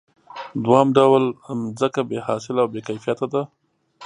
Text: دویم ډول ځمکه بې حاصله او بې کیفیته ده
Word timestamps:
دویم 0.63 0.87
ډول 0.97 1.23
ځمکه 1.79 2.01
بې 2.09 2.19
حاصله 2.27 2.59
او 2.63 2.69
بې 2.73 2.81
کیفیته 2.87 3.25
ده 3.33 3.41